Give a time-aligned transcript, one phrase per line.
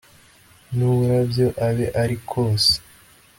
[0.75, 2.73] n uburabyo abe ari kose